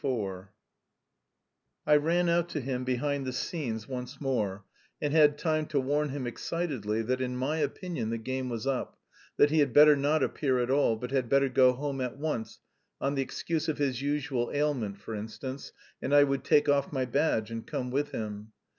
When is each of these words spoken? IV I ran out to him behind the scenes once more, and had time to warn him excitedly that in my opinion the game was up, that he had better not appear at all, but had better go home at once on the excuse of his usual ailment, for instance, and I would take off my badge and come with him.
IV 0.03 0.47
I 1.85 1.95
ran 1.95 2.27
out 2.27 2.49
to 2.49 2.59
him 2.59 2.83
behind 2.83 3.23
the 3.23 3.31
scenes 3.31 3.87
once 3.87 4.19
more, 4.19 4.65
and 4.99 5.13
had 5.13 5.37
time 5.37 5.67
to 5.67 5.79
warn 5.79 6.09
him 6.09 6.25
excitedly 6.25 7.03
that 7.03 7.21
in 7.21 7.37
my 7.37 7.57
opinion 7.57 8.09
the 8.09 8.17
game 8.17 8.49
was 8.49 8.65
up, 8.65 8.97
that 9.37 9.51
he 9.51 9.59
had 9.59 9.73
better 9.73 9.95
not 9.95 10.23
appear 10.23 10.57
at 10.57 10.71
all, 10.71 10.95
but 10.95 11.11
had 11.11 11.29
better 11.29 11.49
go 11.49 11.73
home 11.73 12.01
at 12.01 12.17
once 12.17 12.57
on 12.99 13.13
the 13.13 13.21
excuse 13.21 13.69
of 13.69 13.77
his 13.77 14.01
usual 14.01 14.49
ailment, 14.55 14.97
for 14.97 15.13
instance, 15.13 15.71
and 16.01 16.15
I 16.15 16.23
would 16.23 16.43
take 16.43 16.67
off 16.67 16.91
my 16.91 17.05
badge 17.05 17.51
and 17.51 17.67
come 17.67 17.91
with 17.91 18.09
him. 18.09 18.53